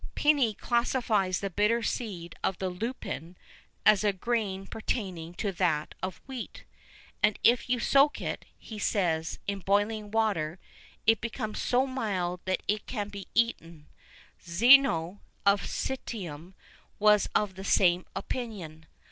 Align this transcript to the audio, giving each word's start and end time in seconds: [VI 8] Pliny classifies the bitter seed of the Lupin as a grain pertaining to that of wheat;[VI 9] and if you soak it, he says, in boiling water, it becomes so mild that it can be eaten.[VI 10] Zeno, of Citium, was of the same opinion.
[VI 0.01 0.07
8] 0.07 0.15
Pliny 0.15 0.53
classifies 0.55 1.39
the 1.41 1.49
bitter 1.51 1.83
seed 1.83 2.33
of 2.43 2.57
the 2.57 2.69
Lupin 2.69 3.37
as 3.85 4.03
a 4.03 4.11
grain 4.11 4.65
pertaining 4.65 5.35
to 5.35 5.51
that 5.51 5.93
of 6.01 6.19
wheat;[VI 6.25 6.63
9] 7.21 7.21
and 7.21 7.39
if 7.43 7.69
you 7.69 7.79
soak 7.79 8.19
it, 8.19 8.43
he 8.57 8.79
says, 8.79 9.37
in 9.45 9.59
boiling 9.59 10.09
water, 10.09 10.57
it 11.05 11.21
becomes 11.21 11.61
so 11.61 11.85
mild 11.85 12.39
that 12.45 12.63
it 12.67 12.87
can 12.87 13.09
be 13.09 13.27
eaten.[VI 13.35 13.85
10] 14.43 14.55
Zeno, 14.55 15.21
of 15.45 15.61
Citium, 15.67 16.53
was 16.97 17.29
of 17.35 17.53
the 17.53 17.63
same 17.63 18.07
opinion. 18.15 18.87